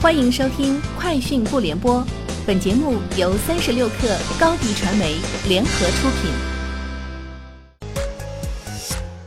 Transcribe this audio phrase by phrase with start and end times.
[0.00, 2.00] 欢迎收听《快讯不联播》，
[2.46, 5.16] 本节目由三十六克高低传媒
[5.48, 6.30] 联合出品。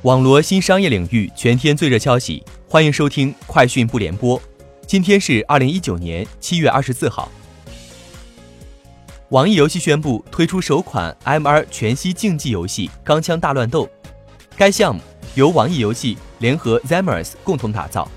[0.04, 4.40] 网罗新商业领域全天最热消息，欢迎收听《快讯不联播》。
[4.88, 7.30] 今天是二零一九年七月二十四号。
[9.28, 13.86] 网易游戏宣布推出首款 MR 全息竞技游戏《钢枪大乱斗》，
[14.56, 15.02] 该项目
[15.36, 18.10] 由网易游戏联合 Zemmers 共同打造。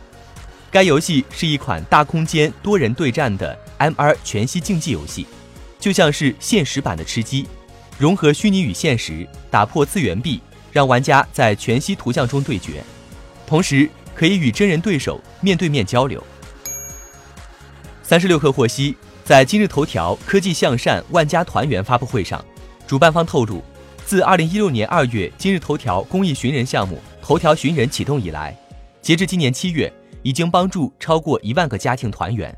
[0.75, 5.25] 该游戏是一款大空间多人对战的 MR 全息竞技游戏，
[5.79, 7.47] 就像是现实版的吃鸡，
[7.97, 10.41] 融合虚拟与现实，打破次元壁，
[10.73, 12.83] 让玩家在全息图像中对决，
[13.47, 16.21] 同时可以与真人对手面对面交流。
[18.03, 22.45] 三十六氪获悉，在今日头条科技向善万家团圆发布会上，
[22.85, 23.63] 主办方透露，
[24.05, 28.59] 自二零一六年二月今日头条公益寻人项目“头条寻人”启动以来，
[29.01, 29.93] 截至今年七月。
[30.25, 32.53] 已经帮助超过一万个家庭团圆。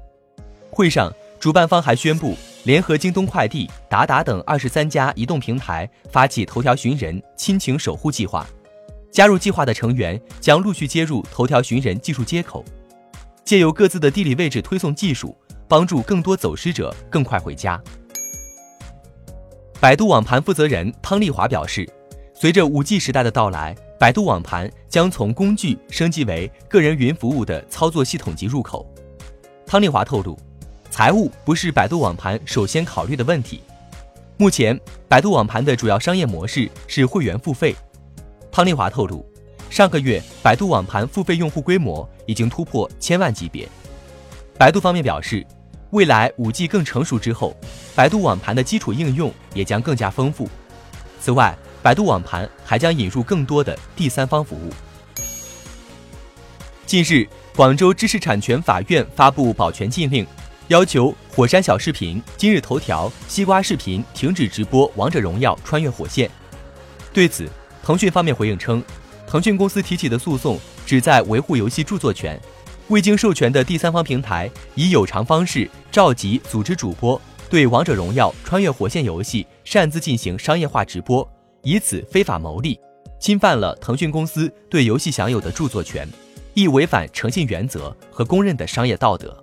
[0.71, 2.35] 会上，主办方还宣布
[2.65, 8.47] 联合京东快递、达达等二十三家移动平台发起“头条寻人亲情守护计划”。
[9.13, 12.65] 加入计划的成员将陆续接入头条寻人技术接口，
[13.45, 15.35] 借由各自的地理位置推送技术，
[15.67, 17.81] 帮助更多走失者更快回家。
[19.81, 21.89] 百度网盘负责人汤丽华表示，
[22.35, 23.75] 随着五 G 时代的到来。
[23.99, 28.87] 百度网盘将从工具升级为个人云服务的操作系统级入口。
[29.67, 30.39] 汤丽华透露，
[30.91, 33.63] 财务不是百度网盘首先考虑的问题。
[34.37, 37.75] 目前，百度网盘的主要商业模式是会员付费。
[38.53, 39.25] 汤丽华透露，
[39.71, 43.67] 上个月百度网盘付费用户规模已经突破千万级别。
[44.59, 45.45] 百度方面表示，
[45.89, 47.57] 未来五 G 更成熟之后，
[47.95, 50.47] 百度网盘的基础应用也将更加丰富。
[51.21, 54.71] 此外，百度网盘还将引入更多的第三方服务。
[56.85, 60.27] 近日，广州知识产权法院发布保全禁令，
[60.69, 66.29] 要求火山小视频、今日头条、西瓜视频停止直播《王者荣耀：穿越火线》。
[67.13, 67.49] 对此，
[67.83, 68.83] 腾讯方面回应称，
[69.27, 72.41] 腾讯公司提起的诉讼旨在维护游戏著作权，
[72.89, 81.27] 未经授权的第三方平台以有偿方式召集、组织主播对《王者荣耀：穿越火线》游戏擅自进行商业化直播。
[81.63, 82.79] 以此非法牟利，
[83.21, 86.09] 侵犯了腾讯公司对游戏享有的著作权，
[86.55, 89.37] 亦违反诚信原则和公认的商业道德。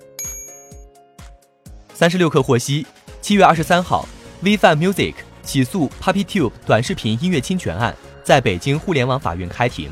[1.93, 2.85] 三十六氪获悉，
[3.21, 4.05] 七月二十三号
[4.43, 9.89] ，VFan Music 起诉 PuppyTube 短视频音乐侵权案在北京互联网法院开庭。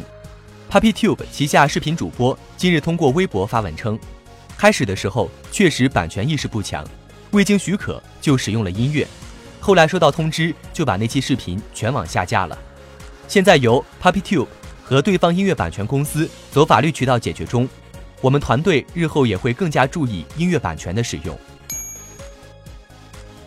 [0.70, 3.98] PuppyTube 旗下视频主播今日通过微博发文称，
[4.58, 6.86] 开始的时候确实版权意识不强，
[7.32, 9.08] 未经许可就使用了音乐。
[9.60, 12.58] 后来收到通知，就把那期视频全网下架了。
[13.28, 14.48] 现在由 PuppyTube
[14.84, 17.68] 和对方音乐版权公司走法律渠道解决中。
[18.22, 21.36] 我们团队日后也会更加注意音乐版权的使用。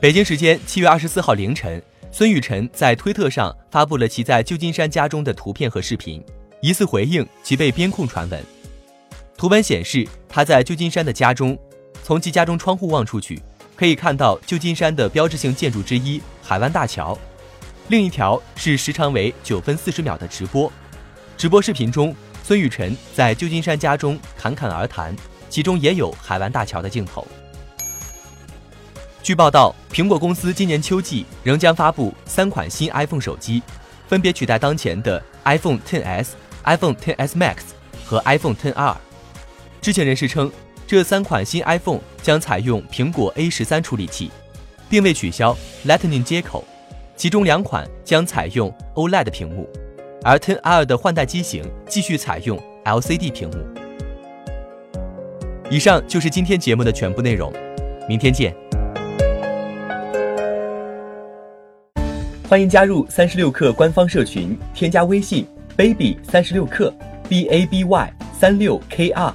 [0.01, 1.81] 北京时间七月二十四号凌晨，
[2.11, 6.21] 孙雨晨在推特上发布了其在旧金山家中的图片和视频，
[6.61, 8.45] 疑似回应其被边控传闻。
[9.37, 11.57] 图文显示他在旧金山的家中，
[12.03, 13.41] 从其家中窗户望出去。
[13.77, 17.19] 可以看到旧金山的标志性建筑之一海湾大桥，
[17.89, 20.71] 另一条是时长为九分四十秒的直播。
[21.37, 22.15] 直播视频中，
[22.45, 25.15] 孙雨晨在旧金山家中侃侃而谈，
[25.51, 27.27] 其中也有海湾大桥的镜头。
[29.23, 33.63] 据报道，苹果公司今年秋季仍将发布三款新 iPhone 手机，
[34.07, 36.29] 分别取代当前的 iPhone XS、
[36.65, 37.57] iPhone XS Max
[38.05, 38.97] 和 iPhone XR。
[39.81, 40.53] 知情人士称。
[40.95, 44.31] 这三款新 iPhone 将采用苹果 A 十三处理器，
[44.89, 45.53] 并未取消
[45.89, 46.65] Lightning 接口，
[47.17, 49.69] 其中两款将采用 OLED 屏幕，
[50.23, 53.57] 而 XR 的换代机型继续采用 LCD 屏幕。
[55.69, 57.53] 以上就是今天节目的全部内容，
[58.09, 58.55] 明天见。
[62.49, 65.45] 欢迎加入三十六氪官方社群，添加微信
[65.77, 66.93] baby 三十六氪
[67.29, 69.35] b a b y 三六 k r。